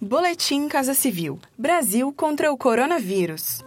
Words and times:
Boletim 0.00 0.68
Casa 0.68 0.94
Civil: 0.94 1.40
Brasil 1.58 2.12
contra 2.12 2.52
o 2.52 2.56
coronavírus. 2.56 3.64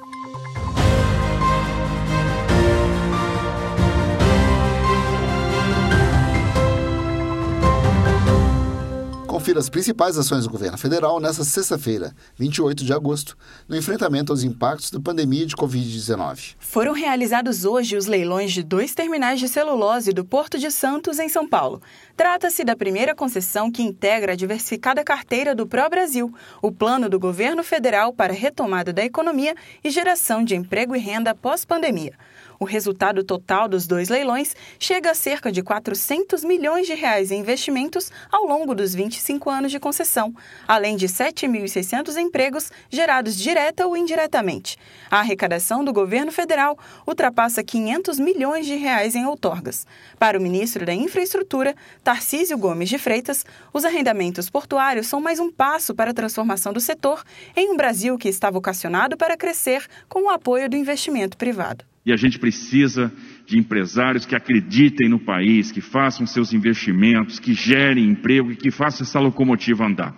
As 9.58 9.70
principais 9.70 10.18
ações 10.18 10.46
do 10.46 10.50
governo 10.50 10.78
federal 10.78 11.20
nesta 11.20 11.44
sexta-feira, 11.44 12.15
28 12.38 12.86
de 12.86 12.94
agosto, 12.94 13.38
no 13.67 13.76
enfrentamento 13.76 14.31
aos 14.31 14.44
impactos 14.44 14.90
da 14.90 14.99
pandemia 14.99 15.46
de 15.46 15.56
Covid-19. 15.56 16.55
Foram 16.58 16.94
realizados 16.94 17.66
hoje 17.66 17.98
os 17.98 18.05
leilões 18.05 18.53
de 18.53 18.63
dois 18.63 18.95
terminais 18.95 19.40
de 19.40 19.48
celulose 19.48 20.13
do 20.13 20.23
Porto 20.23 20.58
de 20.58 20.72
Santos, 20.72 21.20
em 21.20 21.30
São 21.30 21.48
Paulo. 21.48 21.81
Trata-se 22.16 22.63
da 22.63 22.76
primeira 22.76 23.13
concessão 23.13 23.72
que 23.72 23.84
integra 23.84 24.34
a 24.34 24.35
diversificada 24.35 25.03
carteira 25.03 25.54
do 25.54 25.68
Pro 25.68 25.90
Brasil, 25.90 26.34
o 26.62 26.72
plano 26.72 27.09
do 27.09 27.20
governo 27.20 27.63
federal 27.63 28.13
para 28.13 28.33
retomada 28.33 28.94
da 28.94 29.03
economia 29.03 29.53
e 29.83 29.89
geração 29.89 30.44
de 30.44 30.55
emprego 30.55 30.95
e 30.95 30.99
renda 30.99 31.36
pós-pandemia. 31.36 32.13
O 32.61 32.65
resultado 32.65 33.23
total 33.23 33.67
dos 33.67 33.88
dois 33.88 34.07
leilões 34.07 34.55
chega 34.77 35.09
a 35.09 35.15
cerca 35.15 35.52
de 35.52 35.63
400 35.63 36.43
milhões 36.43 36.85
de 36.85 36.93
reais 36.93 37.31
em 37.31 37.39
investimentos 37.39 38.11
ao 38.31 38.45
longo 38.45 38.75
dos 38.75 38.93
25 38.93 39.49
anos 39.49 39.71
de 39.71 39.79
concessão, 39.79 40.31
além 40.67 40.95
de 40.95 41.07
7.600 41.07 42.16
empregos 42.17 42.71
gerados 42.88 43.35
direta 43.35 43.88
ou 43.88 43.97
indiretamente. 43.97 44.77
A 45.09 45.21
arrecadação 45.21 45.83
do 45.83 45.91
governo 45.91 46.31
federal 46.31 46.77
ultrapassa 47.07 47.63
500 47.63 48.19
milhões 48.19 48.67
de 48.67 48.75
reais 48.75 49.16
em 49.16 49.25
outorgas. 49.25 49.88
Para 50.19 50.38
o 50.38 50.41
ministro 50.41 50.85
da 50.85 50.93
Infraestrutura, 50.93 51.75
Tarcísio 52.03 52.59
Gomes 52.59 52.89
de 52.89 52.99
Freitas, 52.99 53.43
os 53.73 53.85
arrendamentos 53.85 54.52
portuários 54.52 55.07
são 55.07 55.19
mais 55.19 55.39
um 55.39 55.52
passo 55.52 55.95
para 55.95 56.11
a 56.11 56.13
transformação 56.13 56.71
do 56.71 56.80
setor 56.80 57.23
em 57.55 57.71
um 57.71 57.75
Brasil 57.75 58.19
que 58.19 58.30
está 58.30 58.52
vocacionado 58.52 59.17
para 59.17 59.35
crescer 59.35 59.88
com 60.08 60.27
o 60.27 60.30
apoio 60.30 60.69
do 60.69 60.77
investimento 60.77 61.36
privado. 61.36 61.91
E 62.05 62.11
a 62.11 62.16
gente 62.16 62.39
precisa 62.39 63.11
de 63.45 63.57
empresários 63.57 64.25
que 64.25 64.35
acreditem 64.35 65.07
no 65.07 65.19
país, 65.19 65.71
que 65.71 65.81
façam 65.81 66.25
seus 66.25 66.53
investimentos, 66.53 67.39
que 67.39 67.53
gerem 67.53 68.09
emprego 68.09 68.52
e 68.52 68.55
que 68.55 68.71
façam 68.71 69.05
essa 69.05 69.19
locomotiva 69.19 69.85
andar. 69.85 70.16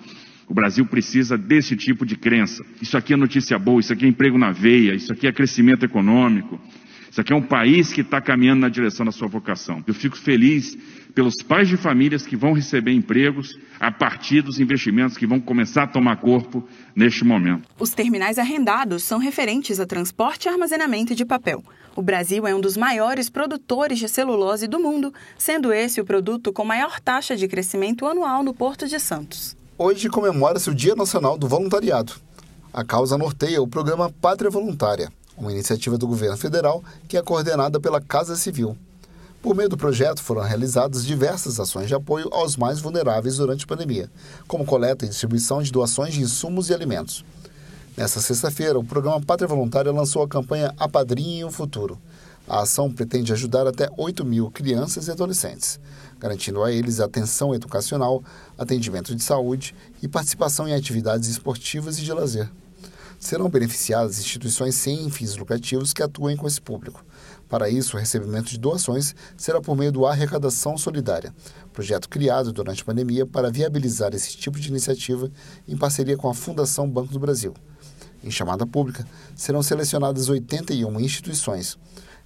O 0.47 0.53
Brasil 0.53 0.85
precisa 0.85 1.37
desse 1.37 1.75
tipo 1.75 2.05
de 2.05 2.15
crença. 2.15 2.63
Isso 2.81 2.97
aqui 2.97 3.13
é 3.13 3.17
notícia 3.17 3.57
boa, 3.57 3.79
isso 3.79 3.91
aqui 3.91 4.05
é 4.05 4.07
emprego 4.07 4.37
na 4.37 4.51
veia, 4.51 4.93
isso 4.93 5.11
aqui 5.11 5.27
é 5.27 5.31
crescimento 5.31 5.83
econômico. 5.83 6.59
Isso 7.13 7.21
aqui 7.21 7.31
é 7.31 7.35
um 7.35 7.43
país 7.43 7.93
que 7.93 8.01
está 8.01 8.19
caminhando 8.19 8.61
na 8.61 8.69
direção 8.69 9.05
da 9.05 9.11
sua 9.11 9.27
vocação. 9.27 9.83
Eu 9.85 9.93
fico 9.93 10.17
feliz 10.17 10.75
pelos 11.13 11.43
pais 11.43 11.67
de 11.67 11.77
famílias 11.77 12.25
que 12.25 12.35
vão 12.35 12.53
receber 12.53 12.91
empregos 12.91 13.55
a 13.79 13.91
partir 13.91 14.41
dos 14.41 14.59
investimentos 14.59 15.15
que 15.15 15.27
vão 15.27 15.39
começar 15.39 15.83
a 15.83 15.87
tomar 15.87 16.17
corpo 16.17 16.67
neste 16.95 17.23
momento. 17.23 17.69
Os 17.79 17.91
terminais 17.91 18.39
arrendados 18.39 19.03
são 19.03 19.19
referentes 19.19 19.79
a 19.79 19.85
transporte 19.85 20.47
e 20.47 20.49
armazenamento 20.49 21.13
de 21.13 21.23
papel. 21.23 21.63
O 21.95 22.01
Brasil 22.01 22.47
é 22.47 22.55
um 22.55 22.59
dos 22.59 22.75
maiores 22.75 23.29
produtores 23.29 23.99
de 23.99 24.09
celulose 24.09 24.67
do 24.67 24.79
mundo, 24.79 25.13
sendo 25.37 25.71
esse 25.71 26.01
o 26.01 26.05
produto 26.05 26.51
com 26.51 26.65
maior 26.65 26.99
taxa 26.99 27.35
de 27.35 27.47
crescimento 27.47 28.07
anual 28.07 28.41
no 28.41 28.55
Porto 28.55 28.87
de 28.87 28.99
Santos. 28.99 29.55
Hoje 29.77 30.09
comemora-se 30.09 30.67
o 30.67 30.73
Dia 30.73 30.95
Nacional 30.95 31.37
do 31.37 31.47
Voluntariado. 31.47 32.13
A 32.73 32.83
causa 32.83 33.19
norteia 33.19 33.61
o 33.61 33.67
programa 33.67 34.11
Pátria 34.19 34.49
Voluntária 34.49 35.11
uma 35.37 35.51
iniciativa 35.51 35.97
do 35.97 36.07
governo 36.07 36.37
federal 36.37 36.83
que 37.07 37.17
é 37.17 37.21
coordenada 37.21 37.79
pela 37.79 38.01
Casa 38.01 38.35
Civil. 38.35 38.77
Por 39.41 39.55
meio 39.55 39.67
do 39.67 39.75
projeto 39.75 40.23
foram 40.23 40.41
realizadas 40.41 41.05
diversas 41.05 41.59
ações 41.59 41.87
de 41.87 41.93
apoio 41.93 42.29
aos 42.31 42.55
mais 42.55 42.79
vulneráveis 42.79 43.37
durante 43.37 43.65
a 43.65 43.67
pandemia, 43.67 44.09
como 44.47 44.65
coleta 44.65 45.05
e 45.05 45.09
distribuição 45.09 45.61
de 45.61 45.71
doações 45.71 46.13
de 46.13 46.21
insumos 46.21 46.69
e 46.69 46.73
alimentos. 46.73 47.25
Nesta 47.97 48.21
sexta-feira, 48.21 48.79
o 48.79 48.83
programa 48.85 49.21
Pátria 49.21 49.47
Voluntária 49.47 49.91
lançou 49.91 50.23
a 50.23 50.27
campanha 50.27 50.73
Apadrinhe 50.79 51.43
o 51.43 51.51
Futuro. 51.51 51.99
A 52.47 52.61
ação 52.61 52.91
pretende 52.91 53.33
ajudar 53.33 53.67
até 53.67 53.89
8 53.97 54.23
mil 54.23 54.49
crianças 54.49 55.07
e 55.07 55.11
adolescentes, 55.11 55.79
garantindo 56.19 56.63
a 56.63 56.71
eles 56.71 56.99
atenção 56.99 57.53
educacional, 57.53 58.23
atendimento 58.57 59.13
de 59.13 59.21
saúde 59.21 59.75
e 60.01 60.07
participação 60.07 60.67
em 60.67 60.73
atividades 60.73 61.27
esportivas 61.27 61.99
e 61.99 62.01
de 62.01 62.13
lazer 62.13 62.49
serão 63.23 63.49
beneficiadas 63.49 64.19
instituições 64.19 64.75
sem 64.75 65.09
fins 65.09 65.35
lucrativos 65.37 65.93
que 65.93 66.03
atuem 66.03 66.35
com 66.35 66.45
esse 66.45 66.61
público. 66.61 67.05
Para 67.47 67.69
isso, 67.69 67.95
o 67.95 67.99
recebimento 67.99 68.49
de 68.49 68.59
doações 68.59 69.15
será 69.37 69.61
por 69.61 69.77
meio 69.77 69.93
do 69.93 70.05
Arrecadação 70.05 70.77
Solidária, 70.77 71.33
projeto 71.71 72.09
criado 72.09 72.51
durante 72.51 72.81
a 72.81 72.85
pandemia 72.85 73.25
para 73.25 73.49
viabilizar 73.49 74.13
esse 74.13 74.35
tipo 74.35 74.59
de 74.59 74.67
iniciativa 74.67 75.31
em 75.65 75.77
parceria 75.77 76.17
com 76.17 76.29
a 76.29 76.33
Fundação 76.33 76.89
Banco 76.89 77.13
do 77.13 77.19
Brasil. 77.19 77.53
Em 78.21 78.29
chamada 78.29 78.67
pública, 78.67 79.07
serão 79.35 79.63
selecionadas 79.63 80.27
81 80.27 80.99
instituições. 80.99 81.77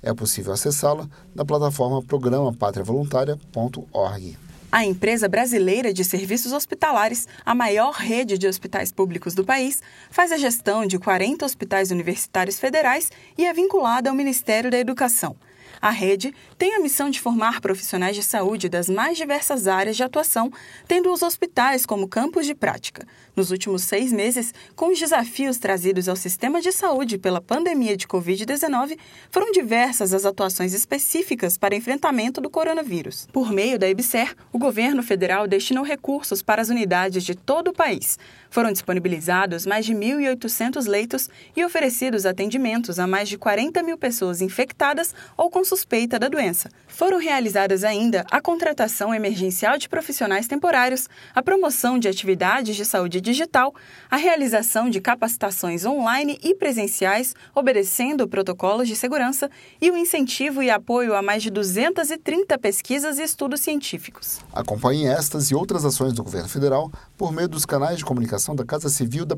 É 0.01 0.11
possível 0.15 0.51
acessá-la 0.51 1.07
na 1.35 1.45
plataforma 1.45 2.01
programapatriavoluntaria.org. 2.01 4.46
A 4.69 4.83
empresa 4.83 5.29
brasileira 5.29 5.93
de 5.93 6.03
serviços 6.03 6.51
hospitalares, 6.51 7.25
a 7.45 7.55
maior 7.55 7.93
rede 7.93 8.37
de 8.37 8.47
hospitais 8.47 8.91
públicos 8.91 9.33
do 9.33 9.45
país, 9.45 9.81
faz 10.11 10.29
a 10.29 10.37
gestão 10.37 10.85
de 10.85 10.99
40 10.99 11.45
hospitais 11.45 11.89
universitários 11.89 12.59
federais 12.59 13.09
e 13.37 13.45
é 13.45 13.53
vinculada 13.53 14.09
ao 14.09 14.15
Ministério 14.15 14.69
da 14.69 14.77
Educação. 14.77 15.37
A 15.81 15.89
rede 15.89 16.33
tem 16.57 16.75
a 16.75 16.79
missão 16.79 17.09
de 17.09 17.19
formar 17.19 17.61
profissionais 17.61 18.15
de 18.15 18.23
saúde 18.23 18.69
das 18.69 18.89
mais 18.89 19.17
diversas 19.17 19.67
áreas 19.67 19.95
de 19.95 20.03
atuação, 20.03 20.51
tendo 20.87 21.11
os 21.11 21.21
hospitais 21.21 21.85
como 21.85 22.07
campos 22.07 22.45
de 22.45 22.55
prática. 22.55 23.05
Nos 23.35 23.51
últimos 23.51 23.83
seis 23.83 24.11
meses, 24.11 24.53
com 24.75 24.91
os 24.91 24.99
desafios 24.99 25.57
trazidos 25.57 26.09
ao 26.09 26.15
sistema 26.15 26.59
de 26.59 26.71
saúde 26.71 27.17
pela 27.17 27.39
pandemia 27.39 27.95
de 27.95 28.07
Covid-19, 28.07 28.97
foram 29.29 29.51
diversas 29.51 30.13
as 30.13 30.25
atuações 30.25 30.73
específicas 30.73 31.57
para 31.57 31.75
enfrentamento 31.75 32.41
do 32.41 32.49
coronavírus. 32.49 33.27
Por 33.31 33.51
meio 33.51 33.77
da 33.77 33.87
EBSER, 33.87 34.35
o 34.51 34.57
governo 34.57 35.03
federal 35.03 35.47
destinou 35.47 35.83
recursos 35.83 36.41
para 36.41 36.61
as 36.61 36.69
unidades 36.69 37.23
de 37.23 37.35
todo 37.35 37.69
o 37.69 37.73
país. 37.73 38.17
Foram 38.49 38.71
disponibilizados 38.71 39.65
mais 39.65 39.85
de 39.85 39.93
1.800 39.93 40.87
leitos 40.87 41.29
e 41.55 41.63
oferecidos 41.63 42.25
atendimentos 42.25 42.97
a 42.99 43.05
mais 43.05 43.29
de 43.29 43.37
40 43.37 43.83
mil 43.83 43.97
pessoas 43.97 44.41
infectadas 44.41 45.13
ou 45.35 45.49
com 45.49 45.63
suspeita 45.67 46.17
da 46.17 46.27
doença. 46.27 46.69
Foram 46.87 47.19
realizadas 47.19 47.83
ainda 47.83 48.25
a 48.31 48.41
contratação 48.41 49.13
emergencial 49.13 49.77
de 49.77 49.87
profissionais 49.87 50.47
temporários, 50.47 51.07
a 51.35 51.43
promoção 51.43 51.99
de 51.99 52.07
atividades 52.07 52.75
de 52.75 52.83
saúde 52.83 53.21
digital, 53.21 53.75
a 54.09 54.15
realização 54.15 54.89
de 54.89 54.99
capacitações 54.99 55.85
online 55.85 56.39
e 56.41 56.55
presenciais, 56.55 57.35
obedecendo 57.53 58.27
protocolos 58.27 58.87
de 58.87 58.95
segurança, 58.95 59.49
e 59.81 59.91
o 59.91 59.97
incentivo 59.97 60.63
e 60.63 60.69
apoio 60.69 61.13
a 61.13 61.21
mais 61.21 61.43
de 61.43 61.51
230 61.51 62.57
pesquisas 62.57 63.19
e 63.19 63.23
estudos 63.23 63.59
científicos. 63.59 64.39
Acompanhe 64.53 65.05
estas 65.05 65.51
e 65.51 65.55
outras 65.55 65.85
ações 65.85 66.13
do 66.13 66.23
governo 66.23 66.49
federal 66.49 66.91
por 67.17 67.31
meio 67.31 67.47
dos 67.47 67.65
canais 67.65 67.97
de 67.97 68.05
comunicação 68.05 68.55
da 68.55 68.65
Casa 68.65 68.89
Civil 68.89 69.25
da 69.25 69.35